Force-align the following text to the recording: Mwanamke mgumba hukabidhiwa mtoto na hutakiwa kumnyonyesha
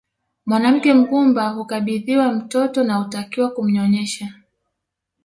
Mwanamke 0.45 0.93
mgumba 0.93 1.49
hukabidhiwa 1.49 2.31
mtoto 2.31 2.83
na 2.83 2.95
hutakiwa 2.95 3.49
kumnyonyesha 3.51 4.33